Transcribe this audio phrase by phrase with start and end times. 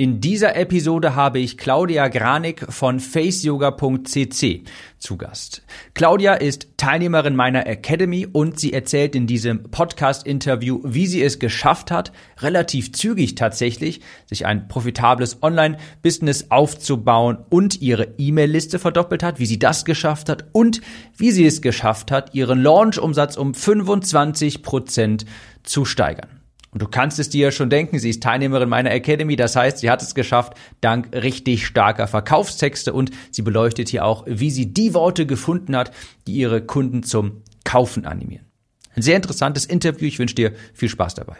[0.00, 4.62] In dieser Episode habe ich Claudia Granik von faceyoga.cc
[4.96, 5.62] zu Gast.
[5.94, 11.90] Claudia ist Teilnehmerin meiner Academy und sie erzählt in diesem Podcast-Interview, wie sie es geschafft
[11.90, 19.46] hat, relativ zügig tatsächlich, sich ein profitables Online-Business aufzubauen und ihre E-Mail-Liste verdoppelt hat, wie
[19.46, 20.80] sie das geschafft hat und
[21.16, 25.24] wie sie es geschafft hat, ihren Launch-Umsatz um 25 Prozent
[25.64, 26.37] zu steigern.
[26.78, 29.90] Und du kannst es dir schon denken, sie ist Teilnehmerin meiner Academy, das heißt, sie
[29.90, 34.94] hat es geschafft, dank richtig starker Verkaufstexte und sie beleuchtet hier auch, wie sie die
[34.94, 35.90] Worte gefunden hat,
[36.28, 38.46] die ihre Kunden zum Kaufen animieren.
[38.94, 41.38] Ein sehr interessantes Interview, ich wünsche dir viel Spaß dabei.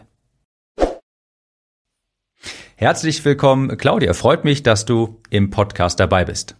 [2.74, 4.14] Herzlich willkommen, Claudia.
[4.14, 6.56] Freut mich, dass du im Podcast dabei bist.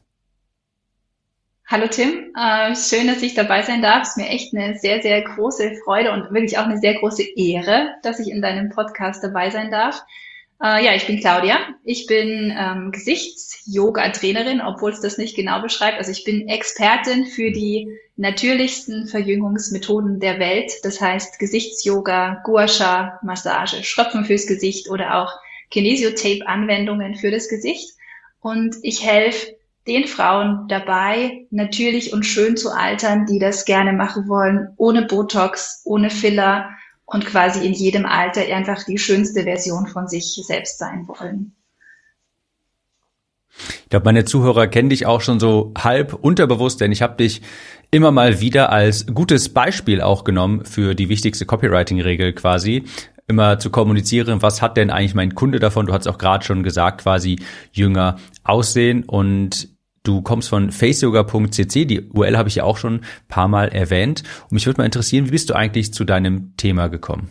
[1.70, 4.04] Hallo Tim, äh, schön, dass ich dabei sein darf.
[4.04, 7.22] Es ist mir echt eine sehr, sehr große Freude und wirklich auch eine sehr große
[7.36, 10.00] Ehre, dass ich in deinem Podcast dabei sein darf.
[10.62, 11.58] Äh, ja, ich bin Claudia.
[11.84, 15.98] Ich bin ähm, Gesichts-Yoga-Trainerin, obwohl es das nicht genau beschreibt.
[15.98, 20.72] Also ich bin Expertin für die natürlichsten Verjüngungsmethoden der Welt.
[20.84, 25.34] Das heißt Gesichtsyoga, Guasha, Massage, Schröpfen fürs Gesicht oder auch
[25.70, 27.90] Kinesiotape-Anwendungen für das Gesicht.
[28.40, 29.57] Und ich helfe
[29.88, 35.82] den Frauen dabei, natürlich und schön zu altern, die das gerne machen wollen, ohne Botox,
[35.84, 36.68] ohne Filler
[37.06, 41.54] und quasi in jedem Alter einfach die schönste Version von sich selbst sein wollen.
[43.84, 47.40] Ich glaube, meine Zuhörer kennen dich auch schon so halb unterbewusst, denn ich habe dich
[47.90, 52.84] immer mal wieder als gutes Beispiel auch genommen für die wichtigste Copywriting-Regel quasi,
[53.26, 55.86] immer zu kommunizieren, was hat denn eigentlich mein Kunde davon?
[55.86, 57.38] Du hast auch gerade schon gesagt, quasi
[57.72, 59.68] jünger aussehen und
[60.08, 64.22] Du kommst von faceyoga.cc, die URL habe ich ja auch schon ein paar Mal erwähnt.
[64.44, 67.28] Und mich würde mal interessieren, wie bist du eigentlich zu deinem Thema gekommen?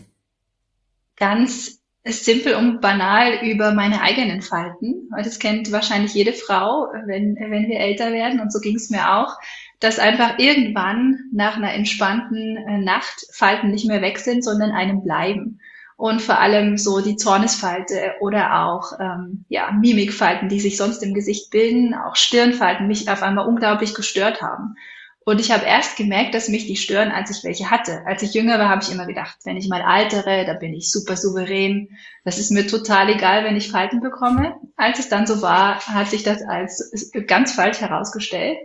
[1.16, 5.10] Ganz simpel und banal über meine eigenen Falten.
[5.10, 8.38] Das kennt wahrscheinlich jede Frau, wenn, wenn wir älter werden.
[8.38, 9.34] Und so ging es mir auch,
[9.80, 15.02] dass einfach irgendwann nach einer entspannten äh, Nacht Falten nicht mehr weg sind, sondern einem
[15.02, 15.58] bleiben
[15.98, 21.12] und vor allem so die Zornesfalte oder auch ähm, ja, Mimikfalten, die sich sonst im
[21.12, 24.76] Gesicht bilden, auch Stirnfalten mich auf einmal unglaublich gestört haben.
[25.24, 28.02] Und ich habe erst gemerkt, dass mich die stören, als ich welche hatte.
[28.06, 30.92] Als ich jünger war, habe ich immer gedacht, wenn ich mal altere, da bin ich
[30.92, 31.88] super souverän.
[32.24, 34.54] Das ist mir total egal, wenn ich Falten bekomme.
[34.76, 36.92] Als es dann so war, hat sich das als
[37.26, 38.56] ganz falsch herausgestellt.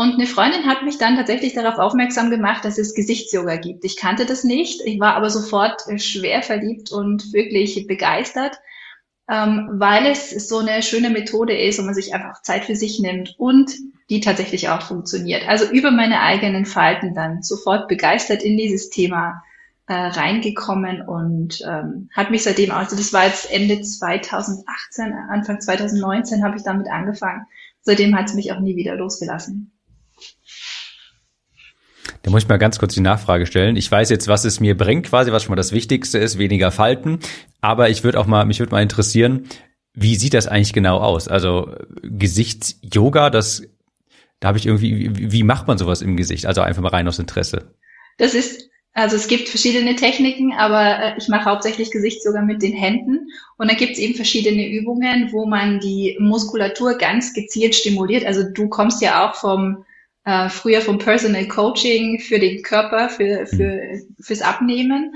[0.00, 3.84] Und eine Freundin hat mich dann tatsächlich darauf aufmerksam gemacht, dass es Gesichtsyoga gibt.
[3.84, 4.80] Ich kannte das nicht.
[4.86, 8.58] Ich war aber sofort äh, schwer verliebt und wirklich begeistert,
[9.30, 12.98] ähm, weil es so eine schöne Methode ist und man sich einfach Zeit für sich
[12.98, 13.72] nimmt und
[14.08, 15.46] die tatsächlich auch funktioniert.
[15.46, 19.42] Also über meine eigenen Falten dann sofort begeistert in dieses Thema
[19.86, 26.42] äh, reingekommen und ähm, hat mich seitdem, also das war jetzt Ende 2018, Anfang 2019
[26.42, 27.44] habe ich damit angefangen.
[27.82, 29.72] Seitdem hat es mich auch nie wieder losgelassen.
[32.22, 33.76] Da muss ich mal ganz kurz die Nachfrage stellen.
[33.76, 36.70] Ich weiß jetzt, was es mir bringt, quasi, was schon mal das Wichtigste ist, weniger
[36.70, 37.20] Falten.
[37.60, 39.46] Aber ich würde auch mal, mich würde mal interessieren,
[39.94, 41.28] wie sieht das eigentlich genau aus?
[41.28, 43.62] Also Gesichtsyoga, das,
[44.38, 46.46] da habe ich irgendwie, wie, macht man sowas im Gesicht?
[46.46, 47.74] Also einfach mal rein aus Interesse.
[48.18, 52.72] Das ist also es gibt verschiedene Techniken, aber äh, ich mache hauptsächlich Gesichtsyoga mit den
[52.72, 53.28] Händen.
[53.56, 58.26] Und da gibt es eben verschiedene Übungen, wo man die Muskulatur ganz gezielt stimuliert.
[58.26, 59.84] Also du kommst ja auch vom
[60.24, 63.80] äh, früher vom Personal Coaching für den Körper, für, für,
[64.20, 65.14] fürs Abnehmen.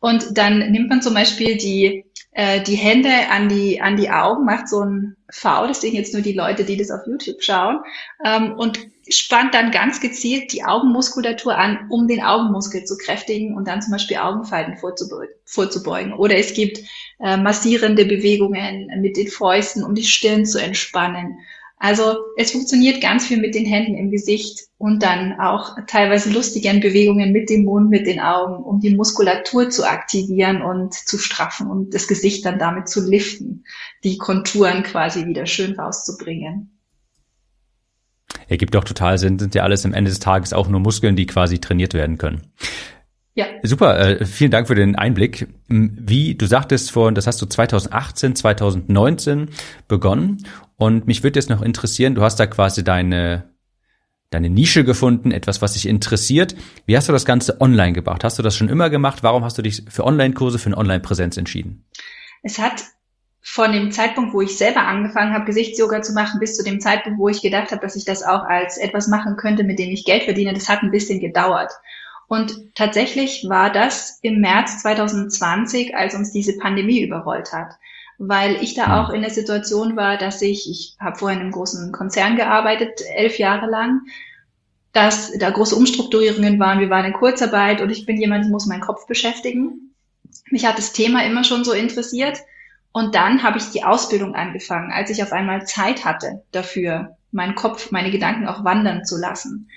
[0.00, 4.44] Und dann nimmt man zum Beispiel die, äh, die Hände an die, an die Augen,
[4.44, 7.80] macht so ein V, das sehen jetzt nur die Leute, die das auf YouTube schauen,
[8.24, 8.78] ähm, und
[9.08, 13.92] spannt dann ganz gezielt die Augenmuskulatur an, um den Augenmuskel zu kräftigen und dann zum
[13.92, 15.34] Beispiel Augenfalten vorzubeugen.
[15.44, 16.12] vorzubeugen.
[16.12, 16.80] Oder es gibt
[17.20, 21.38] äh, massierende Bewegungen mit den Fäusten, um die Stirn zu entspannen.
[21.76, 26.80] Also es funktioniert ganz viel mit den Händen im Gesicht und dann auch teilweise lustigen
[26.80, 31.68] Bewegungen mit dem Mund, mit den Augen, um die Muskulatur zu aktivieren und zu straffen
[31.68, 33.64] und das Gesicht dann damit zu liften,
[34.02, 36.70] die Konturen quasi wieder schön rauszubringen.
[38.48, 41.26] Ergibt doch total Sinn, sind ja alles am Ende des Tages auch nur Muskeln, die
[41.26, 42.52] quasi trainiert werden können.
[43.34, 43.46] Ja.
[43.62, 45.48] Super, äh, vielen Dank für den Einblick.
[45.68, 49.50] Wie du sagtest vorhin, das hast du 2018, 2019
[49.88, 50.46] begonnen
[50.76, 53.52] und mich würde jetzt noch interessieren, du hast da quasi deine
[54.30, 56.56] deine Nische gefunden, etwas, was dich interessiert.
[56.86, 58.24] Wie hast du das Ganze online gebracht?
[58.24, 59.22] Hast du das schon immer gemacht?
[59.22, 61.84] Warum hast du dich für Online-Kurse, für eine Online-Präsenz entschieden?
[62.42, 62.82] Es hat
[63.46, 67.18] von dem Zeitpunkt, wo ich selber angefangen habe, Gesichtsyoga zu machen, bis zu dem Zeitpunkt,
[67.18, 70.04] wo ich gedacht habe, dass ich das auch als etwas machen könnte, mit dem ich
[70.04, 71.70] Geld verdiene, das hat ein bisschen gedauert.
[72.26, 77.74] Und tatsächlich war das im März 2020, als uns diese Pandemie überrollt hat.
[78.16, 78.92] weil ich da hm.
[78.92, 83.00] auch in der Situation war, dass ich, ich habe vorher in einem großen Konzern gearbeitet,
[83.12, 84.02] elf Jahre lang,
[84.92, 88.66] dass da große Umstrukturierungen waren, wir waren in Kurzarbeit und ich bin jemand, ich muss
[88.66, 89.92] meinen Kopf beschäftigen.
[90.50, 92.38] Mich hat das Thema immer schon so interessiert
[92.92, 97.56] und dann habe ich die Ausbildung angefangen, als ich auf einmal Zeit hatte dafür, meinen
[97.56, 99.68] Kopf, meine Gedanken auch wandern zu lassen.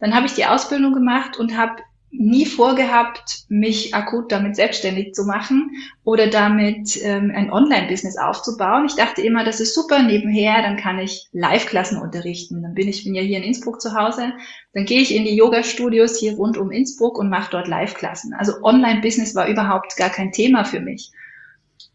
[0.00, 1.76] Dann habe ich die Ausbildung gemacht und habe
[2.16, 5.70] nie vorgehabt, mich akut damit selbstständig zu machen
[6.04, 8.86] oder damit ähm, ein Online-Business aufzubauen.
[8.86, 12.62] Ich dachte immer, das ist super nebenher, dann kann ich Live-Klassen unterrichten.
[12.62, 14.32] Dann bin ich bin ja hier in Innsbruck zu Hause,
[14.72, 18.34] dann gehe ich in die Yoga-Studios hier rund um Innsbruck und mache dort Live-Klassen.
[18.34, 21.10] Also Online-Business war überhaupt gar kein Thema für mich.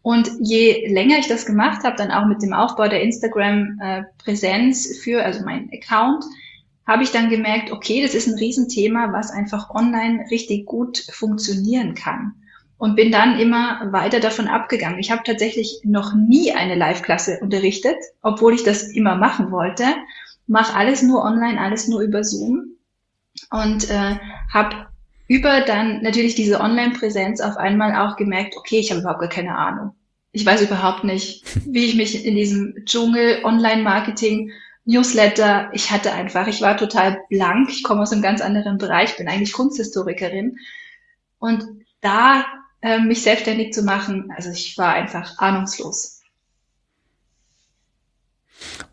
[0.02, 5.22] Und je länger ich das gemacht habe, dann auch mit dem Aufbau der Instagram-Präsenz für,
[5.22, 6.24] also meinen Account,
[6.86, 11.94] habe ich dann gemerkt, okay, das ist ein Riesenthema, was einfach online richtig gut funktionieren
[11.94, 12.34] kann.
[12.78, 14.98] Und bin dann immer weiter davon abgegangen.
[14.98, 19.84] Ich habe tatsächlich noch nie eine Live-Klasse unterrichtet, obwohl ich das immer machen wollte.
[20.46, 22.76] Mach alles nur online, alles nur über Zoom
[23.50, 24.16] und äh,
[24.52, 24.86] habe
[25.28, 29.56] über dann natürlich diese Online-Präsenz auf einmal auch gemerkt, okay, ich habe überhaupt gar keine
[29.56, 29.92] Ahnung.
[30.32, 34.50] Ich weiß überhaupt nicht, wie ich mich in diesem Dschungel Online-Marketing,
[34.84, 39.16] Newsletter, ich hatte einfach, ich war total blank, ich komme aus einem ganz anderen Bereich,
[39.16, 40.56] bin eigentlich Kunsthistorikerin.
[41.38, 41.64] Und
[42.00, 42.44] da
[42.82, 46.20] äh, mich selbstständig zu machen, also ich war einfach ahnungslos.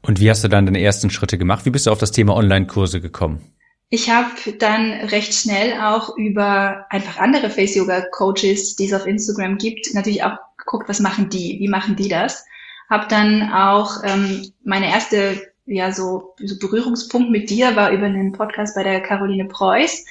[0.01, 1.65] Und wie hast du dann deine ersten Schritte gemacht?
[1.65, 3.53] Wie bist du auf das Thema Online-Kurse gekommen?
[3.89, 9.93] Ich habe dann recht schnell auch über einfach andere Face-Yoga-Coaches, die es auf Instagram gibt,
[9.93, 12.45] natürlich auch geguckt, was machen die, wie machen die das.
[12.89, 18.31] Habe dann auch ähm, meine erste ja so, so Berührungspunkt mit dir war über einen
[18.31, 20.05] Podcast bei der Caroline Preuß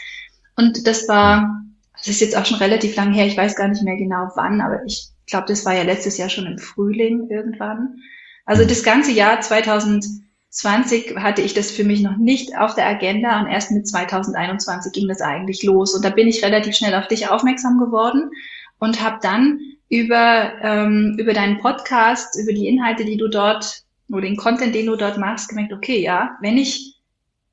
[0.56, 1.62] und das war,
[1.96, 4.60] das ist jetzt auch schon relativ lang her, ich weiß gar nicht mehr genau wann,
[4.60, 7.96] aber ich glaube, das war ja letztes Jahr schon im Frühling irgendwann.
[8.44, 10.04] Also das ganze Jahr 2000
[10.56, 14.90] 20 hatte ich das für mich noch nicht auf der Agenda und erst mit 2021
[14.92, 15.94] ging das eigentlich los.
[15.94, 18.30] Und da bin ich relativ schnell auf dich aufmerksam geworden
[18.78, 19.58] und habe dann
[19.90, 24.86] über, ähm, über deinen Podcast, über die Inhalte, die du dort oder den Content, den
[24.86, 26.96] du dort machst, gemerkt, okay, ja, wenn ich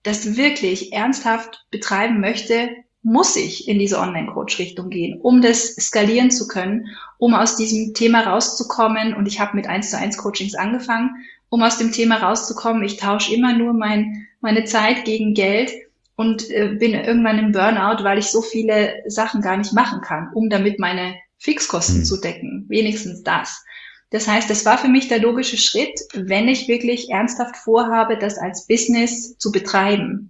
[0.04, 2.70] das wirklich ernsthaft betreiben möchte,
[3.02, 8.22] muss ich in diese Online-Coach-Richtung gehen, um das skalieren zu können, um aus diesem Thema
[8.22, 9.14] rauszukommen.
[9.14, 11.16] Und ich habe mit 1 zu 1 Coachings angefangen
[11.54, 12.84] um aus dem Thema rauszukommen.
[12.84, 15.72] Ich tausche immer nur mein, meine Zeit gegen Geld
[16.16, 20.32] und äh, bin irgendwann im Burnout, weil ich so viele Sachen gar nicht machen kann,
[20.34, 22.06] um damit meine Fixkosten mhm.
[22.06, 22.66] zu decken.
[22.70, 23.64] Wenigstens das.
[24.14, 28.38] Das heißt, das war für mich der logische Schritt, wenn ich wirklich ernsthaft vorhabe, das
[28.38, 30.30] als Business zu betreiben.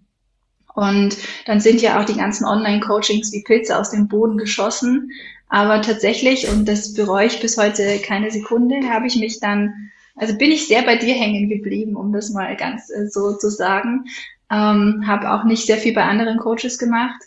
[0.74, 5.12] Und dann sind ja auch die ganzen Online-Coachings wie Pilze aus dem Boden geschossen.
[5.50, 10.38] Aber tatsächlich, und das bereue ich bis heute keine Sekunde, habe ich mich dann also
[10.38, 14.06] bin ich sehr bei dir hängen geblieben, um das mal ganz äh, so zu sagen.
[14.52, 17.20] Ähm, habe auch nicht sehr viel bei anderen Coaches gemacht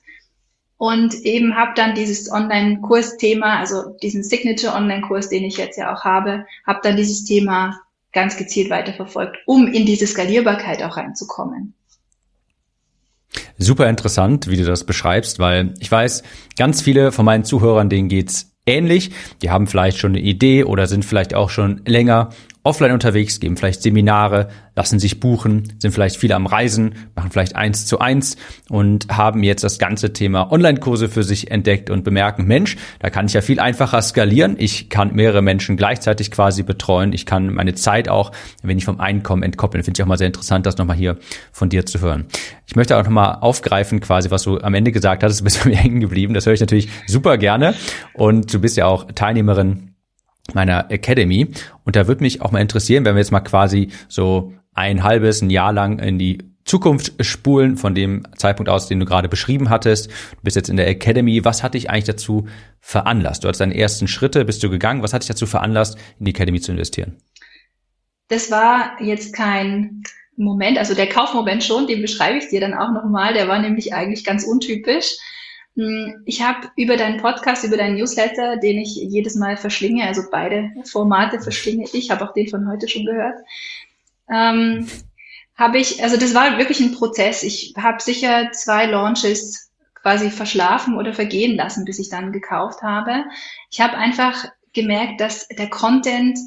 [0.78, 6.44] und eben habe dann dieses Online-Kurs-Thema, also diesen Signature-Online-Kurs, den ich jetzt ja auch habe,
[6.67, 7.81] habe dann dieses Thema
[8.12, 11.75] ganz gezielt weiterverfolgt, um in diese Skalierbarkeit auch reinzukommen.
[13.58, 16.23] Super interessant, wie du das beschreibst, weil ich weiß,
[16.58, 19.12] ganz viele von meinen Zuhörern, denen geht's ähnlich.
[19.43, 22.31] Die haben vielleicht schon eine Idee oder sind vielleicht auch schon länger
[22.66, 27.56] offline unterwegs, geben vielleicht Seminare, lassen sich buchen, sind vielleicht viele am Reisen, machen vielleicht
[27.56, 28.36] eins zu eins
[28.69, 33.26] und haben jetzt das ganze Thema Online-Kurse für sich entdeckt und bemerken, Mensch, da kann
[33.26, 34.56] ich ja viel einfacher skalieren.
[34.58, 37.12] Ich kann mehrere Menschen gleichzeitig quasi betreuen.
[37.12, 39.84] Ich kann meine Zeit auch ein wenig vom Einkommen entkoppeln.
[39.84, 41.17] Finde ich auch mal sehr interessant, das nochmal hier
[41.52, 42.26] von dir zu hören.
[42.67, 45.70] Ich möchte auch nochmal aufgreifen, quasi, was du am Ende gesagt hattest, du bist bei
[45.70, 46.34] mir hängen geblieben.
[46.34, 47.74] Das höre ich natürlich super gerne.
[48.12, 49.95] Und du bist ja auch Teilnehmerin
[50.55, 51.48] meiner Academy.
[51.84, 55.43] Und da würde mich auch mal interessieren, wenn wir jetzt mal quasi so ein halbes,
[55.43, 59.70] ein Jahr lang in die Zukunft spulen von dem Zeitpunkt aus, den du gerade beschrieben
[59.70, 60.10] hattest.
[60.10, 61.44] Du bist jetzt in der Academy.
[61.44, 62.48] Was hat dich eigentlich dazu
[62.81, 63.44] veranlasst?
[63.44, 65.03] Du hattest deine ersten Schritte, bist du gegangen.
[65.03, 67.17] Was hat dich dazu veranlasst, in die Academy zu investieren?
[68.29, 70.03] Das war jetzt kein
[70.36, 73.32] Moment, also der Kaufmoment schon, den beschreibe ich dir dann auch nochmal.
[73.32, 75.17] Der war nämlich eigentlich ganz untypisch.
[75.76, 80.22] Hm, ich habe über deinen Podcast, über deinen Newsletter, den ich jedes Mal verschlinge, also
[80.30, 83.36] beide Formate verschlinge ich, habe auch den von heute schon gehört,
[84.30, 84.88] ähm,
[85.54, 87.42] habe ich, also das war wirklich ein Prozess.
[87.42, 93.24] Ich habe sicher zwei Launches quasi verschlafen oder vergehen lassen, bis ich dann gekauft habe.
[93.70, 96.38] Ich habe einfach gemerkt, dass der Content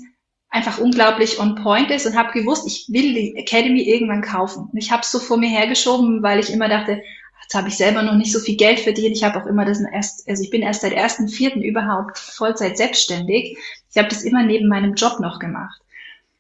[0.50, 4.70] einfach unglaublich on point ist und habe gewusst, ich will die Academy irgendwann kaufen.
[4.72, 7.02] Und ich habe es so vor mir hergeschoben, weil ich immer dachte,
[7.42, 9.16] Jetzt habe ich selber noch nicht so viel Geld verdient.
[9.16, 12.78] Ich habe auch immer das erst, also ich bin erst seit ersten Vierten überhaupt Vollzeit
[12.78, 13.58] selbstständig.
[13.92, 15.82] Ich habe das immer neben meinem Job noch gemacht.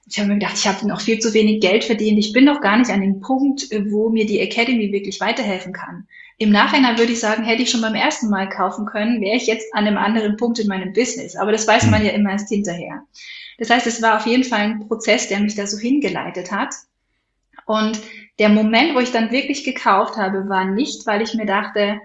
[0.08, 2.18] Ich habe mir gedacht, ich habe noch viel zu wenig Geld verdient.
[2.18, 6.08] Ich bin noch gar nicht an dem Punkt, wo mir die Academy wirklich weiterhelfen kann.
[6.40, 9.46] Im Nachhinein würde ich sagen, hätte ich schon beim ersten Mal kaufen können, wäre ich
[9.46, 11.36] jetzt an einem anderen Punkt in meinem Business.
[11.36, 12.08] Aber das weiß man hm.
[12.08, 13.04] ja immer erst hinterher.
[13.60, 16.74] Das heißt, es war auf jeden Fall ein Prozess, der mich da so hingeleitet hat.
[17.66, 18.00] Und
[18.40, 22.00] der Moment, wo ich dann wirklich gekauft habe, war nicht, weil ich mir dachte,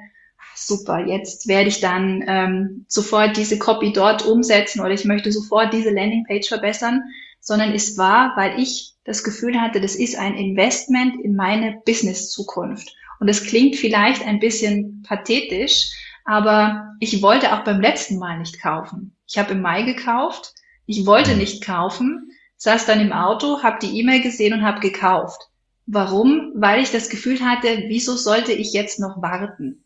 [0.54, 5.72] super, jetzt werde ich dann ähm, sofort diese Copy dort umsetzen oder ich möchte sofort
[5.72, 7.02] diese Landingpage verbessern,
[7.40, 12.94] sondern es war, weil ich das Gefühl hatte, das ist ein Investment in meine Business-Zukunft.
[13.20, 15.90] Und es klingt vielleicht ein bisschen pathetisch,
[16.24, 19.16] aber ich wollte auch beim letzten Mal nicht kaufen.
[19.26, 20.54] Ich habe im Mai gekauft,
[20.86, 25.50] ich wollte nicht kaufen, saß dann im Auto, habe die E-Mail gesehen und habe gekauft.
[25.86, 26.52] Warum?
[26.54, 29.84] Weil ich das Gefühl hatte, wieso sollte ich jetzt noch warten?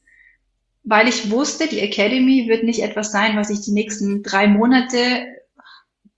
[0.85, 5.27] Weil ich wusste, die Academy wird nicht etwas sein, was ich die nächsten drei Monate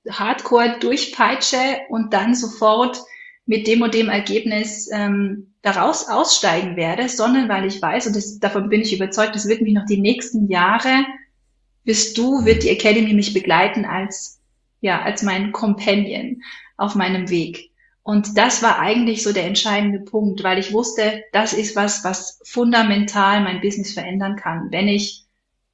[0.08, 2.98] hardcore durchpeitsche und dann sofort
[3.46, 8.38] mit dem und dem Ergebnis ähm, daraus aussteigen werde, sondern weil ich weiß, und das,
[8.38, 11.04] davon bin ich überzeugt, das wird mich noch die nächsten Jahre,
[11.84, 14.40] bis du, wird die Academy mich begleiten als,
[14.80, 16.42] ja, als mein Companion
[16.76, 17.69] auf meinem Weg.
[18.02, 22.40] Und das war eigentlich so der entscheidende Punkt, weil ich wusste, das ist was, was
[22.44, 25.24] fundamental mein Business verändern kann, wenn ich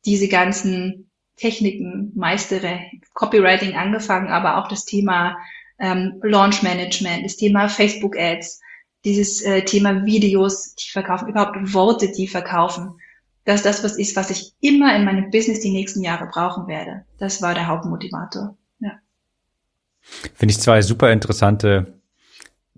[0.05, 2.81] diese ganzen Techniken meistere,
[3.15, 5.37] Copywriting angefangen, aber auch das Thema
[5.79, 8.61] ähm, Launch Management, das Thema Facebook Ads,
[9.05, 12.99] dieses äh, Thema Videos, die verkaufen, überhaupt Worte, die verkaufen.
[13.45, 17.05] Dass das was ist, was ich immer in meinem Business die nächsten Jahre brauchen werde.
[17.19, 18.57] Das war der Hauptmotivator.
[18.81, 18.99] Ja.
[20.01, 21.96] Finde ich zwei super interessante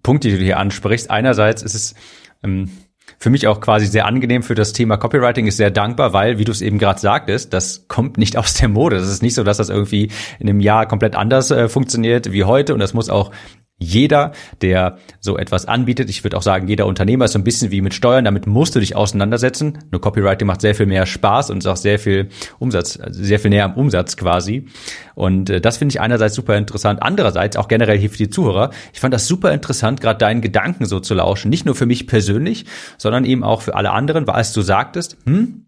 [0.02, 1.10] Punkte, die du hier ansprichst.
[1.10, 1.94] Einerseits ist es
[2.42, 2.70] ähm,
[3.18, 6.44] für mich auch quasi sehr angenehm für das Thema Copywriting, ist sehr dankbar, weil, wie
[6.44, 8.96] du es eben gerade sagtest, das kommt nicht aus der Mode.
[8.96, 12.44] Das ist nicht so, dass das irgendwie in einem Jahr komplett anders äh, funktioniert wie
[12.44, 13.32] heute und das muss auch
[13.78, 17.70] jeder, der so etwas anbietet, ich würde auch sagen, jeder Unternehmer ist so ein bisschen
[17.70, 19.78] wie mit Steuern, damit musst du dich auseinandersetzen.
[19.92, 23.38] Nur Copywriting macht sehr viel mehr Spaß und ist auch sehr viel Umsatz, also sehr
[23.38, 24.66] viel näher am Umsatz quasi.
[25.14, 28.70] Und äh, das finde ich einerseits super interessant, andererseits auch generell hier für die Zuhörer.
[28.92, 31.48] Ich fand das super interessant, gerade deinen Gedanken so zu lauschen.
[31.48, 32.66] Nicht nur für mich persönlich,
[32.96, 35.66] sondern eben auch für alle anderen, weil als du sagtest, hm,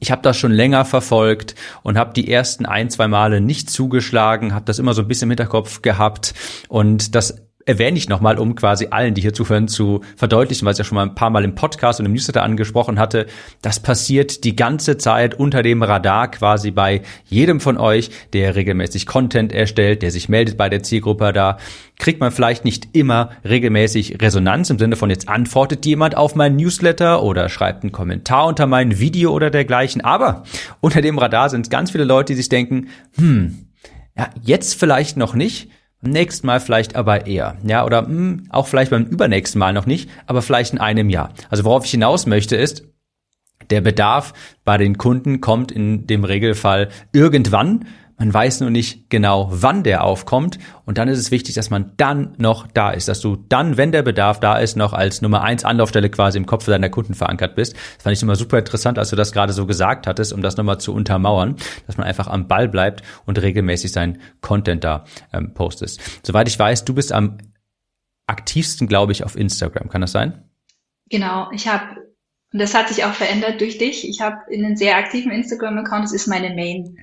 [0.00, 4.54] ich habe das schon länger verfolgt und habe die ersten ein, zwei Male nicht zugeschlagen,
[4.54, 6.34] habe das immer so ein bisschen im Hinterkopf gehabt.
[6.68, 10.78] Und das erwähne ich nochmal, um quasi allen, die hier zuhören, zu verdeutlichen, weil ich
[10.78, 13.26] ja schon mal ein paar Mal im Podcast und im Newsletter angesprochen hatte.
[13.60, 19.06] Das passiert die ganze Zeit unter dem Radar quasi bei jedem von euch, der regelmäßig
[19.06, 21.58] Content erstellt, der sich meldet bei der Zielgruppe da.
[21.98, 26.56] Kriegt man vielleicht nicht immer regelmäßig Resonanz im Sinne von jetzt antwortet jemand auf mein
[26.56, 30.00] Newsletter oder schreibt einen Kommentar unter mein Video oder dergleichen.
[30.00, 30.42] Aber
[30.80, 33.66] unter dem Radar sind ganz viele Leute, die sich denken, hm,
[34.16, 35.70] ja, jetzt vielleicht noch nicht,
[36.02, 37.56] nächsten Mal vielleicht aber eher.
[37.64, 41.08] Ja, oder mh, hm, auch vielleicht beim übernächsten Mal noch nicht, aber vielleicht in einem
[41.08, 41.32] Jahr.
[41.48, 42.86] Also worauf ich hinaus möchte ist,
[43.70, 47.86] der Bedarf bei den Kunden kommt in dem Regelfall irgendwann
[48.18, 50.58] man weiß nur nicht genau, wann der aufkommt.
[50.84, 53.92] Und dann ist es wichtig, dass man dann noch da ist, dass du dann, wenn
[53.92, 57.54] der Bedarf da ist, noch als Nummer eins Anlaufstelle quasi im Kopf deiner Kunden verankert
[57.54, 57.74] bist.
[57.74, 60.56] Das fand ich immer super interessant, als du das gerade so gesagt hattest, um das
[60.56, 65.54] nochmal zu untermauern, dass man einfach am Ball bleibt und regelmäßig seinen Content da ähm,
[65.54, 66.00] postest.
[66.24, 67.38] Soweit ich weiß, du bist am
[68.26, 69.88] aktivsten, glaube ich, auf Instagram.
[69.88, 70.44] Kann das sein?
[71.10, 71.50] Genau.
[71.52, 71.96] Ich habe
[72.52, 74.06] und das hat sich auch verändert durch dich.
[74.06, 76.04] Ich habe einen sehr aktiven Instagram-Account.
[76.04, 76.98] Das ist meine Main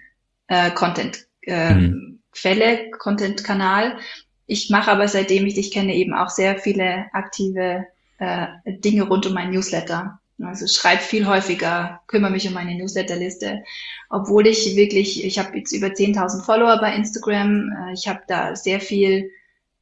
[0.50, 2.20] äh, Content äh, mhm.
[2.32, 3.98] Quelle, Content Kanal.
[4.46, 7.86] Ich mache aber seitdem ich dich kenne eben auch sehr viele aktive
[8.18, 10.20] äh, Dinge rund um mein Newsletter.
[10.42, 13.64] Also schreibe viel häufiger, kümmere mich um meine Newsletterliste,
[14.10, 18.56] obwohl ich wirklich, ich habe jetzt über 10.000 Follower bei Instagram, äh, ich habe da
[18.56, 19.32] sehr viel,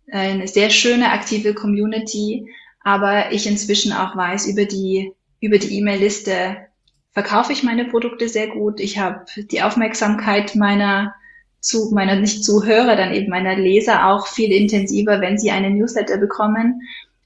[0.08, 2.50] äh, eine sehr schöne aktive Community,
[2.84, 6.58] aber ich inzwischen auch weiß über die über die E-Mail-Liste,
[7.18, 8.80] verkaufe ich meine Produkte sehr gut.
[8.80, 11.16] Ich habe die Aufmerksamkeit meiner
[11.60, 16.18] zu meiner nicht Zuhörer, dann eben meiner Leser auch viel intensiver, wenn sie einen Newsletter
[16.18, 16.84] bekommen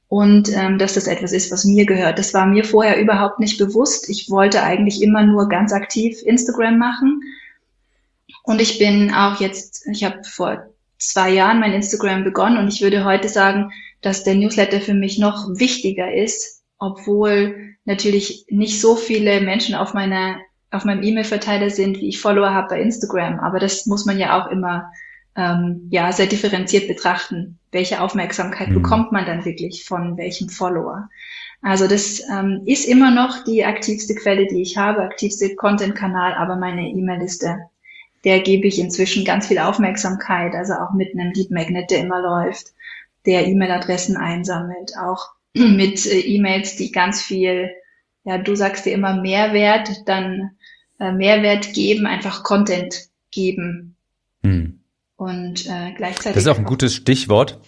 [0.08, 2.20] und ähm, dass das etwas ist, was mir gehört.
[2.20, 4.08] Das war mir vorher überhaupt nicht bewusst.
[4.08, 7.24] Ich wollte eigentlich immer nur ganz aktiv Instagram machen
[8.44, 10.68] und ich bin auch jetzt, ich habe vor
[11.00, 15.20] zwei Jahren mein Instagram begonnen und ich würde heute sagen, dass der Newsletter für mich
[15.20, 20.38] noch wichtiger ist obwohl natürlich nicht so viele Menschen auf meiner
[20.74, 23.42] auf meinem E-Mail-Verteiler sind, wie ich Follower habe bei Instagram.
[23.42, 24.90] Aber das muss man ja auch immer
[25.36, 27.60] ähm, ja sehr differenziert betrachten.
[27.74, 28.76] Welche Aufmerksamkeit mhm.
[28.76, 31.10] bekommt man dann wirklich von welchem Follower?
[31.62, 36.56] Also das ähm, ist immer noch die aktivste Quelle, die ich habe, aktivste Content-Kanal, aber
[36.56, 37.58] meine E-Mail-Liste
[38.24, 42.22] der gebe ich inzwischen ganz viel Aufmerksamkeit, also auch mit einem Lead Magnet, der immer
[42.22, 42.74] läuft,
[43.26, 47.70] der E-Mail-Adressen einsammelt, auch mit äh, E-Mails, die ganz viel,
[48.24, 50.52] ja, du sagst dir immer Mehrwert, dann
[51.00, 53.96] äh, Mehrwert geben, einfach Content geben.
[54.44, 54.80] Hm.
[55.16, 56.34] Und äh, gleichzeitig.
[56.34, 57.60] Das ist auch ein gutes Stichwort.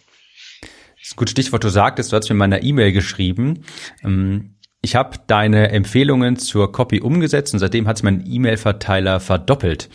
[0.61, 1.63] Das ist ein gutes Stichwort.
[1.63, 3.65] Du sagtest, du hast mir in meiner E-Mail geschrieben.
[4.03, 9.89] Ähm, ich habe deine Empfehlungen zur Copy umgesetzt und seitdem hat es mein E-Mail-Verteiler verdoppelt.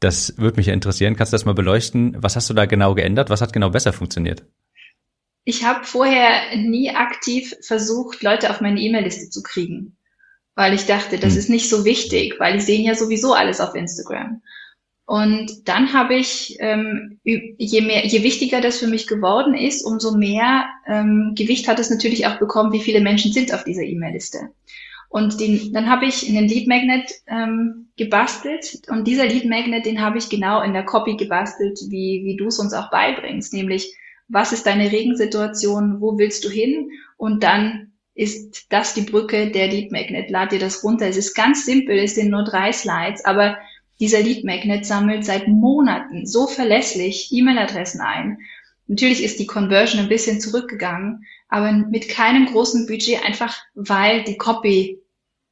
[0.00, 1.16] Das würde mich interessieren.
[1.16, 2.16] Kannst du das mal beleuchten?
[2.18, 3.30] Was hast du da genau geändert?
[3.30, 4.44] Was hat genau besser funktioniert?
[5.48, 9.96] Ich habe vorher nie aktiv versucht, Leute auf meine E-Mail-Liste zu kriegen,
[10.54, 11.38] weil ich dachte, das hm.
[11.38, 14.42] ist nicht so wichtig, weil die sehen ja sowieso alles auf Instagram.
[15.06, 20.18] Und dann habe ich, ähm, je mehr, je wichtiger das für mich geworden ist, umso
[20.18, 24.50] mehr ähm, Gewicht hat es natürlich auch bekommen, wie viele Menschen sind auf dieser E-Mail-Liste.
[25.08, 30.02] Und den, dann habe ich einen Lead Magnet ähm, gebastelt und dieser Lead Magnet, den
[30.02, 33.94] habe ich genau in der Copy gebastelt, wie, wie du es uns auch beibringst, nämlich
[34.28, 39.68] was ist deine Regensituation, wo willst du hin und dann ist das die Brücke der
[39.68, 40.28] Lead Magnet.
[40.28, 41.06] Lad dir das runter.
[41.06, 43.56] Es ist ganz simpel, es sind nur drei Slides, aber
[44.00, 48.38] dieser Lead Magnet sammelt seit Monaten so verlässlich E-Mail-Adressen ein.
[48.88, 54.36] Natürlich ist die Conversion ein bisschen zurückgegangen, aber mit keinem großen Budget, einfach weil die
[54.36, 55.00] Copy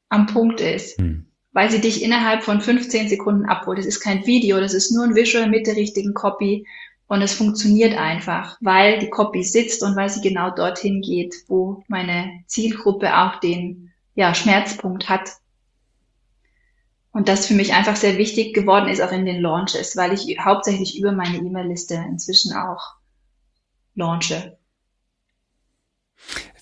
[0.08, 0.98] am Punkt ist.
[0.98, 1.26] Hm.
[1.52, 3.78] Weil sie dich innerhalb von 15 Sekunden abholt.
[3.78, 6.66] Das ist kein Video, das ist nur ein Visual mit der richtigen Copy.
[7.08, 11.84] Und es funktioniert einfach, weil die Copy sitzt und weil sie genau dorthin geht, wo
[11.86, 15.30] meine Zielgruppe auch den ja, Schmerzpunkt hat.
[17.12, 20.38] Und das für mich einfach sehr wichtig geworden ist, auch in den Launches, weil ich
[20.38, 22.96] hauptsächlich über meine E-Mail-Liste inzwischen auch
[23.94, 24.58] launche.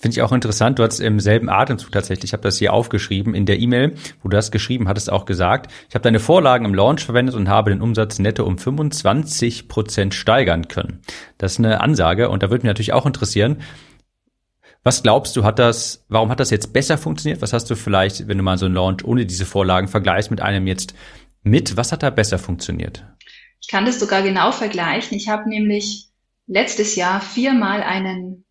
[0.04, 0.78] Finde ich auch interessant.
[0.78, 4.28] Du hast im selben Atemzug tatsächlich, ich habe das hier aufgeschrieben, in der E-Mail, wo
[4.28, 7.70] du das geschrieben hattest, auch gesagt, ich habe deine Vorlagen im Launch verwendet und habe
[7.70, 11.00] den Umsatz netto um 25 Prozent steigern können.
[11.38, 13.62] Das ist eine Ansage und da würde mich natürlich auch interessieren,
[14.82, 17.40] was glaubst du, hat das, warum hat das jetzt besser funktioniert?
[17.40, 20.42] Was hast du vielleicht, wenn du mal so einen Launch ohne diese Vorlagen vergleichst mit
[20.42, 20.94] einem jetzt
[21.42, 23.06] mit, was hat da besser funktioniert?
[23.62, 25.16] Ich kann das sogar genau vergleichen.
[25.16, 26.08] Ich habe nämlich
[26.46, 28.43] letztes Jahr viermal einen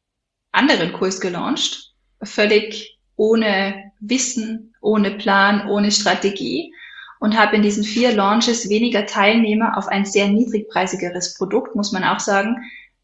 [0.54, 1.92] anderen Kurs gelauncht,
[2.24, 6.74] völlig ohne Wissen, ohne Plan, ohne Strategie
[7.20, 12.04] und habe in diesen vier Launches weniger Teilnehmer auf ein sehr niedrigpreisigeres Produkt, muss man
[12.04, 12.58] auch sagen,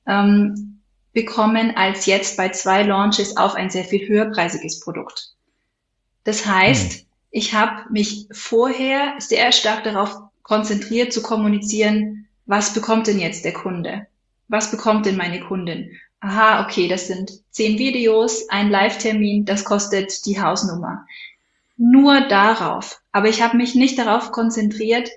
[0.05, 0.81] ähm,
[1.13, 5.35] bekommen als jetzt bei zwei Launches auf ein sehr viel höherpreisiges Produkt.
[6.25, 7.05] Das heißt, hm.
[7.31, 13.53] ich habe mich vorher sehr stark darauf konzentriert zu kommunizieren, was bekommt denn jetzt der
[13.53, 14.07] Kunde?
[14.49, 15.91] Was bekommt denn meine Kundin?
[16.21, 21.05] Aha, okay, das sind zehn Videos, ein Live-Termin, das kostet die Hausnummer.
[21.77, 23.01] Nur darauf.
[23.11, 25.09] Aber ich habe mich nicht darauf konzentriert,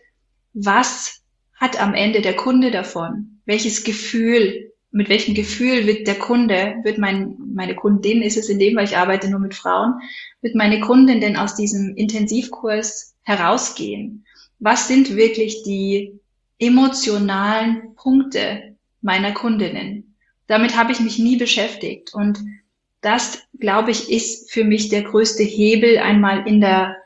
[0.54, 1.22] was
[1.54, 3.40] hat am Ende der Kunde davon?
[3.46, 8.58] Welches Gefühl mit welchem Gefühl wird der Kunde, wird mein, meine Kundin, ist es in
[8.58, 9.94] dem, weil ich arbeite nur mit Frauen,
[10.42, 14.26] wird meine Kundin denn aus diesem Intensivkurs herausgehen?
[14.58, 16.20] Was sind wirklich die
[16.58, 20.12] emotionalen Punkte meiner Kundinnen?
[20.52, 22.38] Damit habe ich mich nie beschäftigt und
[23.00, 26.98] das, glaube ich, ist für mich der größte Hebel einmal in der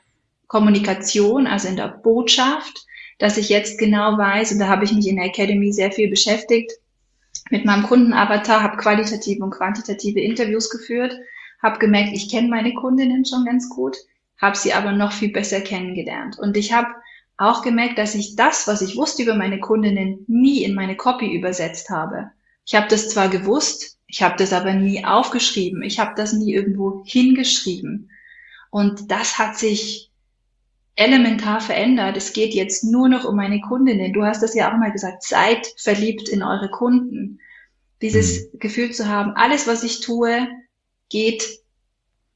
[0.48, 2.84] Kommunikation, also in der Botschaft,
[3.20, 6.10] dass ich jetzt genau weiß, und da habe ich mich in der Academy sehr viel
[6.10, 6.72] beschäftigt,
[7.48, 11.16] mit meinem Kundenavatar, habe qualitative und quantitative Interviews geführt,
[11.62, 13.96] habe gemerkt, ich kenne meine Kundinnen schon ganz gut,
[14.42, 16.36] habe sie aber noch viel besser kennengelernt.
[16.36, 16.88] Und ich habe
[17.36, 21.32] auch gemerkt, dass ich das, was ich wusste über meine Kundinnen, nie in meine Copy
[21.32, 22.32] übersetzt habe.
[22.66, 26.52] Ich habe das zwar gewusst, ich habe das aber nie aufgeschrieben, ich habe das nie
[26.52, 28.10] irgendwo hingeschrieben.
[28.70, 30.10] Und das hat sich
[30.96, 32.16] elementar verändert.
[32.16, 34.12] Es geht jetzt nur noch um meine Kundinnen.
[34.12, 37.38] Du hast das ja auch mal gesagt, seid verliebt in eure Kunden.
[38.02, 38.58] Dieses mhm.
[38.58, 40.48] Gefühl zu haben, alles, was ich tue,
[41.08, 41.44] geht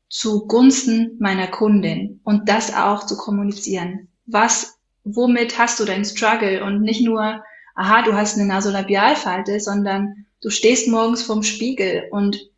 [0.08, 4.08] zugunsten meiner Kundin und das auch zu kommunizieren.
[4.26, 7.42] Was, womit hast du deinen Struggle und nicht nur,
[7.74, 12.50] aha, du hast eine Nasolabialfalte, sondern du stehst morgens vorm Spiegel und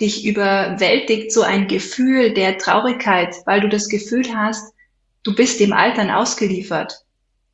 [0.00, 4.72] dich überwältigt so ein Gefühl der Traurigkeit, weil du das Gefühl hast,
[5.22, 7.04] du bist dem Altern ausgeliefert.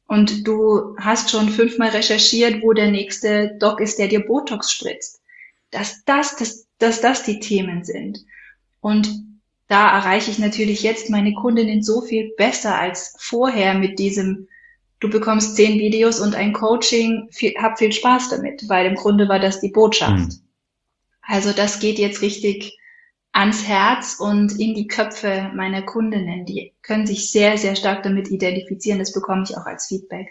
[0.09, 5.21] Und du hast schon fünfmal recherchiert, wo der nächste Doc ist, der dir Botox spritzt.
[5.73, 8.25] Dass das, dass, dass das die Themen sind.
[8.81, 9.11] Und
[9.67, 14.47] da erreiche ich natürlich jetzt meine Kundinnen so viel besser als vorher mit diesem,
[15.01, 19.29] du bekommst zehn Videos und ein Coaching, viel, hab viel Spaß damit, weil im Grunde
[19.29, 20.29] war das die Botschaft.
[20.29, 20.41] Mhm.
[21.23, 22.79] Also das geht jetzt richtig
[23.33, 26.47] ans Herz und in die Köpfe meiner Kundinnen.
[26.47, 28.99] Die können sich sehr, sehr stark damit identifizieren.
[28.99, 30.29] Das bekomme ich auch als Feedback.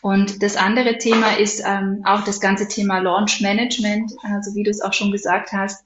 [0.00, 4.70] Und das andere Thema ist ähm, auch das ganze Thema Launch Management, also wie du
[4.70, 5.84] es auch schon gesagt hast.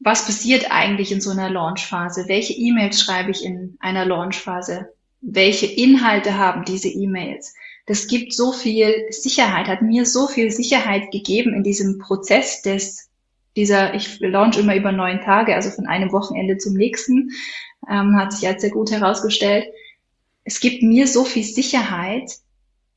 [0.00, 2.24] Was passiert eigentlich in so einer Launchphase?
[2.26, 4.92] Welche E-Mails schreibe ich in einer Launchphase?
[5.20, 7.54] Welche Inhalte haben diese E-Mails?
[7.86, 13.06] Das gibt so viel Sicherheit, hat mir so viel Sicherheit gegeben in diesem Prozess des
[13.56, 17.30] dieser, ich launch immer über neun Tage, also von einem Wochenende zum nächsten,
[17.88, 19.66] ähm, hat sich als sehr gut herausgestellt.
[20.44, 22.30] Es gibt mir so viel Sicherheit,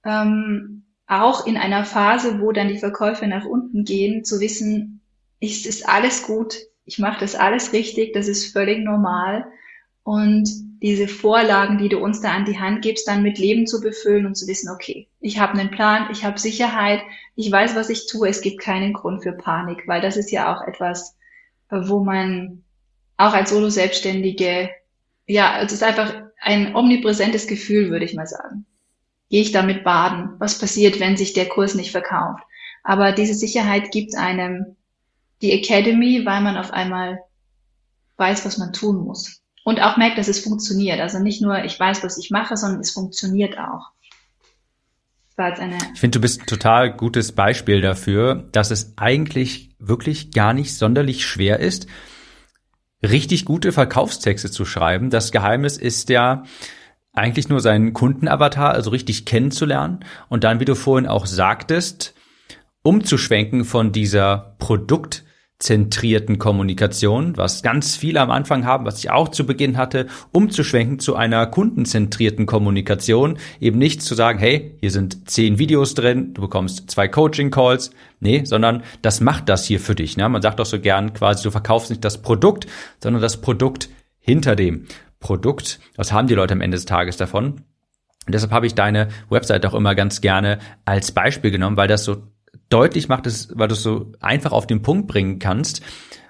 [0.04, 5.02] ähm, auch in einer Phase, wo dann die Verkäufe nach unten gehen, zu wissen,
[5.40, 9.46] ist, ist alles gut, ich mache das alles richtig, das ist völlig normal.
[10.04, 10.50] Und
[10.82, 14.26] diese Vorlagen, die du uns da an die Hand gibst, dann mit Leben zu befüllen
[14.26, 17.02] und zu wissen, okay, ich habe einen Plan, ich habe Sicherheit,
[17.36, 20.56] ich weiß, was ich tue, es gibt keinen Grund für Panik, weil das ist ja
[20.56, 21.18] auch etwas,
[21.70, 22.64] wo man
[23.18, 24.70] auch als Solo-Selbstständige,
[25.28, 28.66] ja, es ist einfach ein omnipräsentes Gefühl, würde ich mal sagen.
[29.30, 30.36] Gehe ich damit baden?
[30.40, 32.44] Was passiert, wenn sich der Kurs nicht verkauft?
[32.84, 34.78] Aber diese Sicherheit gibt einem
[35.42, 37.20] die Academy, weil man auf einmal
[38.18, 39.42] weiß, was man tun muss.
[39.64, 41.00] Und auch merkt, dass es funktioniert.
[41.00, 43.92] Also nicht nur, ich weiß, was ich mache, sondern es funktioniert auch.
[45.94, 50.76] Ich finde, du bist ein total gutes Beispiel dafür, dass es eigentlich wirklich gar nicht
[50.76, 51.88] sonderlich schwer ist,
[53.02, 55.10] richtig gute Verkaufstexte zu schreiben.
[55.10, 56.44] Das Geheimnis ist ja
[57.14, 62.16] eigentlich nur seinen Kundenavatar, also richtig kennenzulernen und dann, wie du vorhin auch sagtest,
[62.82, 65.24] umzuschwenken von dieser Produkt
[65.60, 71.00] zentrierten Kommunikation, was ganz viele am Anfang haben, was ich auch zu Beginn hatte, umzuschwenken
[71.00, 76.42] zu einer kundenzentrierten Kommunikation, eben nicht zu sagen, hey, hier sind zehn Videos drin, du
[76.42, 77.92] bekommst zwei Coaching-Calls,
[78.22, 80.16] nee, sondern das macht das hier für dich.
[80.16, 80.30] Ne?
[80.30, 82.66] Man sagt doch so gern quasi, du verkaufst nicht das Produkt,
[83.04, 84.86] sondern das Produkt hinter dem
[85.20, 85.82] Produkt.
[85.98, 87.66] Was haben die Leute am Ende des Tages davon?
[88.26, 92.06] Und deshalb habe ich deine Website auch immer ganz gerne als Beispiel genommen, weil das
[92.06, 92.24] so
[92.70, 95.82] deutlich macht es, weil du es so einfach auf den Punkt bringen kannst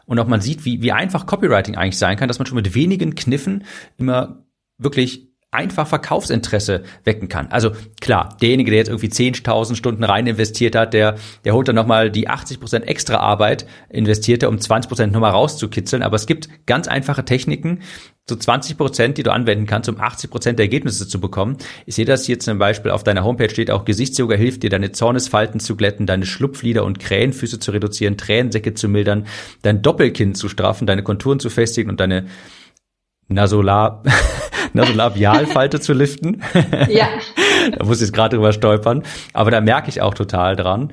[0.05, 2.73] und auch man sieht, wie, wie einfach Copywriting eigentlich sein kann, dass man schon mit
[2.73, 3.65] wenigen Kniffen
[3.97, 4.45] immer
[4.77, 7.47] wirklich einfach Verkaufsinteresse wecken kann.
[7.47, 11.75] Also klar, derjenige, der jetzt irgendwie 10.000 Stunden rein investiert hat, der, der holt dann
[11.75, 16.03] nochmal die 80% extra Arbeit, investiert er, um 20% nochmal rauszukitzeln.
[16.03, 17.79] Aber es gibt ganz einfache Techniken,
[18.29, 21.57] so 20 Prozent, die du anwenden kannst, um 80 Prozent der Ergebnisse zu bekommen.
[21.87, 24.91] Ich sehe das hier zum Beispiel auf deiner Homepage steht auch Gesichtsyoga hilft dir, deine
[24.91, 29.25] Zornesfalten zu glätten, deine Schlupflider und Krähenfüße zu reduzieren, Tränensäcke zu mildern,
[29.63, 32.27] dein Doppelkinn zu straffen, deine Konturen zu festigen und deine
[33.27, 34.03] Nasolar,
[34.73, 36.41] Nasolabialfalte zu liften.
[36.89, 37.07] Ja.
[37.77, 39.03] da muss ich jetzt gerade drüber stolpern.
[39.33, 40.91] Aber da merke ich auch total dran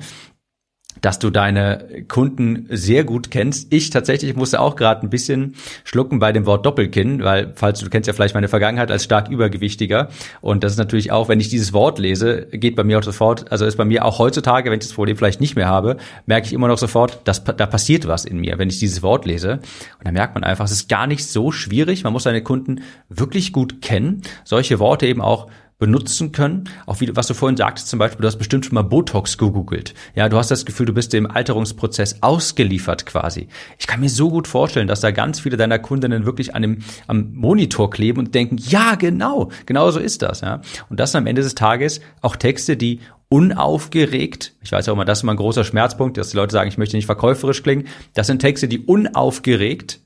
[1.01, 3.71] dass du deine Kunden sehr gut kennst.
[3.73, 7.89] Ich tatsächlich musste auch gerade ein bisschen schlucken bei dem Wort Doppelkinn, weil, falls du
[7.89, 10.09] kennst ja vielleicht meine Vergangenheit als stark übergewichtiger.
[10.41, 13.51] Und das ist natürlich auch, wenn ich dieses Wort lese, geht bei mir auch sofort,
[13.51, 16.47] also ist bei mir auch heutzutage, wenn ich das Problem vielleicht nicht mehr habe, merke
[16.47, 19.53] ich immer noch sofort, dass da passiert was in mir, wenn ich dieses Wort lese.
[19.99, 22.03] Und da merkt man einfach, es ist gar nicht so schwierig.
[22.03, 25.47] Man muss seine Kunden wirklich gut kennen, solche Worte eben auch
[25.79, 26.63] benutzen können.
[26.85, 29.93] Auch wie, was du vorhin sagtest, zum Beispiel, du hast bestimmt schon mal Botox gegoogelt.
[30.15, 33.47] Ja, du hast das Gefühl, du bist dem Alterungsprozess ausgeliefert quasi.
[33.77, 36.79] Ich kann mir so gut vorstellen, dass da ganz viele deiner Kundinnen wirklich an dem,
[37.05, 40.61] am Monitor kleben und denken, ja, genau, genau so ist das, ja.
[40.89, 45.05] Und das sind am Ende des Tages auch Texte, die unaufgeregt, ich weiß auch immer,
[45.05, 47.87] das ist immer ein großer Schmerzpunkt, dass die Leute sagen, ich möchte nicht verkäuferisch klingen.
[48.13, 49.99] Das sind Texte, die unaufgeregt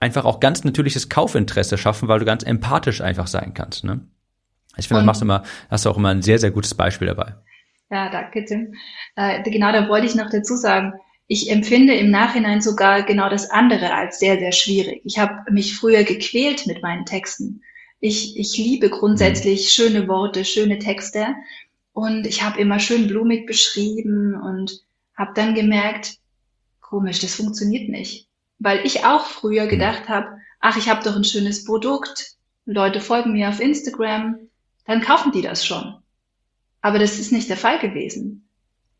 [0.00, 4.00] einfach auch ganz natürliches Kaufinteresse schaffen, weil du ganz empathisch einfach sein kannst, ne?
[4.76, 7.08] Ich finde, da machst du immer, hast du auch immer ein sehr, sehr gutes Beispiel
[7.08, 7.34] dabei.
[7.90, 8.74] Ja, danke, Tim.
[9.16, 10.92] Äh, genau, da wollte ich noch dazu sagen,
[11.26, 15.00] ich empfinde im Nachhinein sogar genau das andere als sehr, sehr schwierig.
[15.04, 17.62] Ich habe mich früher gequält mit meinen Texten.
[18.00, 19.68] Ich, ich liebe grundsätzlich mhm.
[19.68, 21.26] schöne Worte, schöne Texte
[21.92, 24.80] und ich habe immer schön blumig beschrieben und
[25.16, 26.16] habe dann gemerkt,
[26.80, 28.26] komisch, das funktioniert nicht.
[28.58, 29.70] Weil ich auch früher mhm.
[29.70, 34.36] gedacht habe, ach, ich habe doch ein schönes Produkt, Leute folgen mir auf Instagram,
[34.86, 35.94] dann kaufen die das schon.
[36.80, 38.48] Aber das ist nicht der Fall gewesen.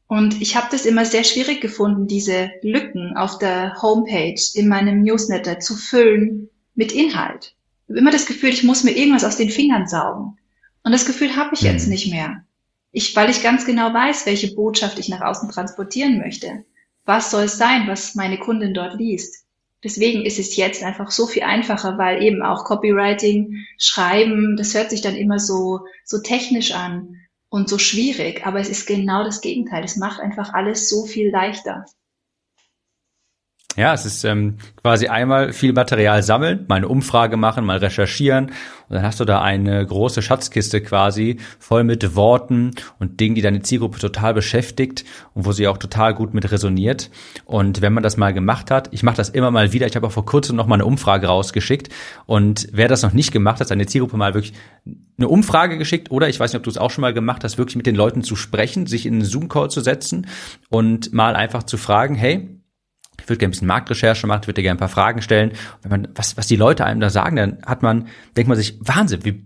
[0.06, 5.02] Und ich habe das immer sehr schwierig gefunden, diese Lücken auf der Homepage in meinem
[5.02, 7.54] Newsletter zu füllen mit Inhalt.
[7.84, 10.36] Ich habe immer das Gefühl, ich muss mir irgendwas aus den Fingern saugen.
[10.82, 11.90] Und das Gefühl habe ich jetzt hm.
[11.90, 12.44] nicht mehr.
[12.92, 16.64] Ich, weil ich ganz genau weiß, welche Botschaft ich nach außen transportieren möchte.
[17.04, 19.44] Was soll es sein, was meine Kundin dort liest?
[19.82, 24.90] Deswegen ist es jetzt einfach so viel einfacher, weil eben auch Copywriting, Schreiben, das hört
[24.90, 27.16] sich dann immer so, so technisch an
[27.48, 29.82] und so schwierig, aber es ist genau das Gegenteil.
[29.82, 31.84] Es macht einfach alles so viel leichter.
[33.76, 38.46] Ja, es ist ähm, quasi einmal viel Material sammeln, mal eine Umfrage machen, mal recherchieren
[38.46, 43.42] und dann hast du da eine große Schatzkiste quasi voll mit Worten und Dingen, die
[43.42, 45.04] deine Zielgruppe total beschäftigt
[45.34, 47.10] und wo sie auch total gut mit resoniert.
[47.44, 50.08] Und wenn man das mal gemacht hat, ich mache das immer mal wieder, ich habe
[50.08, 51.90] auch vor kurzem noch mal eine Umfrage rausgeschickt
[52.26, 54.54] und wer das noch nicht gemacht hat, seine Zielgruppe mal wirklich
[55.16, 57.56] eine Umfrage geschickt oder ich weiß nicht, ob du es auch schon mal gemacht hast,
[57.56, 60.26] wirklich mit den Leuten zu sprechen, sich in einen Zoom-Call zu setzen
[60.70, 62.59] und mal einfach zu fragen, hey,
[63.22, 65.50] ich würde gerne ein bisschen Marktrecherche machen, ich würde gerne ein paar Fragen stellen.
[65.50, 68.56] Und wenn man, was, was die Leute einem da sagen, dann hat man, denkt man
[68.56, 69.44] sich, Wahnsinn, wie,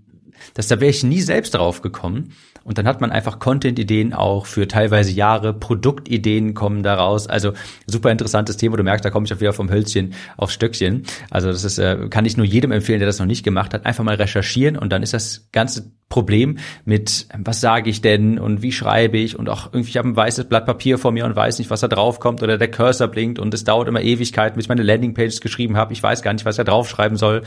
[0.54, 2.32] das, da wäre ich nie selbst drauf gekommen.
[2.64, 7.26] Und dann hat man einfach Content-Ideen auch für teilweise Jahre, Produktideen kommen daraus.
[7.26, 7.52] Also
[7.86, 8.76] super interessantes Thema.
[8.76, 11.04] Du merkst, da komme ich auch wieder vom Hölzchen aufs Stöckchen.
[11.30, 13.84] Also das ist, äh, kann ich nur jedem empfehlen, der das noch nicht gemacht hat.
[13.84, 18.62] Einfach mal recherchieren und dann ist das ganze Problem mit, was sage ich denn und
[18.62, 21.34] wie schreibe ich und auch irgendwie, ich habe ein weißes Blatt Papier vor mir und
[21.34, 24.56] weiß nicht, was da drauf kommt oder der Cursor blinkt und es dauert immer Ewigkeiten,
[24.56, 25.92] bis ich meine Landingpages geschrieben habe.
[25.92, 27.42] Ich weiß gar nicht, was er draufschreiben soll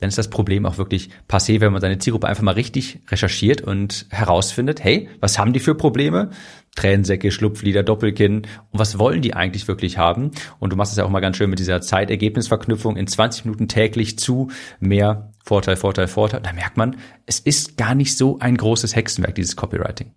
[0.00, 3.60] dann ist das Problem auch wirklich passé, wenn man seine Zielgruppe einfach mal richtig recherchiert
[3.60, 6.30] und herausfindet, hey, was haben die für Probleme?
[6.74, 10.30] Tränensäcke, Schlupflider, Doppelkinn und was wollen die eigentlich wirklich haben?
[10.58, 13.68] Und du machst es ja auch mal ganz schön mit dieser Zeitergebnisverknüpfung in 20 Minuten
[13.68, 16.40] täglich zu mehr Vorteil, Vorteil, Vorteil.
[16.40, 20.12] Da merkt man, es ist gar nicht so ein großes Hexenwerk, dieses Copywriting.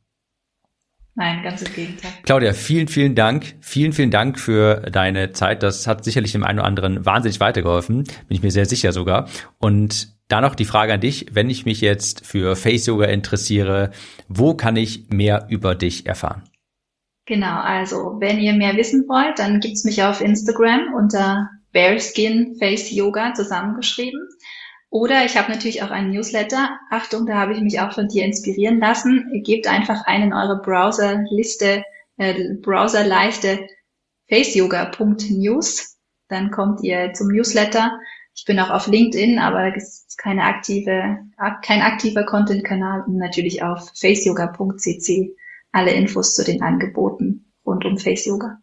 [1.16, 2.12] Nein, ganz im Gegenteil.
[2.24, 3.56] Claudia, vielen, vielen Dank.
[3.62, 5.62] Vielen, vielen Dank für deine Zeit.
[5.62, 8.04] Das hat sicherlich dem einen oder anderen wahnsinnig weitergeholfen.
[8.04, 9.28] Bin ich mir sehr sicher sogar.
[9.60, 13.92] Und da noch die Frage an dich, wenn ich mich jetzt für Face Yoga interessiere,
[14.28, 16.44] wo kann ich mehr über dich erfahren?
[17.26, 22.92] Genau, also wenn ihr mehr wissen wollt, dann gibt's mich auf Instagram unter Bearskin Face
[22.92, 24.20] Yoga zusammengeschrieben.
[24.94, 26.80] Oder ich habe natürlich auch einen Newsletter.
[26.92, 29.42] Achtung, da habe ich mich auch von dir inspirieren lassen.
[29.44, 31.84] Gebt einfach ein in eure Browserliste,
[32.18, 33.66] äh, Browserleiste
[34.30, 35.98] faceyoga.news.
[36.28, 38.00] Dann kommt ihr zum Newsletter.
[38.36, 41.18] Ich bin auch auf LinkedIn, aber es ist keine aktive,
[41.64, 45.36] kein aktiver Content-Kanal und natürlich auf faceyoga.cc
[45.72, 48.62] alle Infos zu den Angeboten rund um Face Yoga.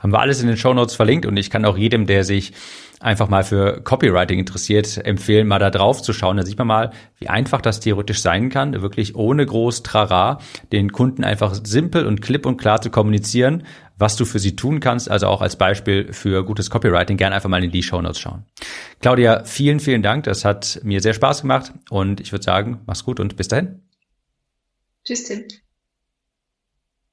[0.00, 2.52] Haben wir alles in den Show Notes verlinkt und ich kann auch jedem, der sich
[3.00, 6.38] einfach mal für Copywriting interessiert, empfehlen, mal da drauf zu schauen.
[6.38, 10.38] Da sieht man mal, wie einfach das theoretisch sein kann, wirklich ohne groß Trara
[10.72, 13.64] den Kunden einfach simpel und klipp und klar zu kommunizieren,
[13.98, 15.10] was du für sie tun kannst.
[15.10, 18.44] Also auch als Beispiel für gutes Copywriting gerne einfach mal in die Show Notes schauen.
[19.00, 20.24] Claudia, vielen, vielen Dank.
[20.24, 23.82] Das hat mir sehr Spaß gemacht und ich würde sagen, mach's gut und bis dahin.
[25.04, 25.44] Tschüss, Tim.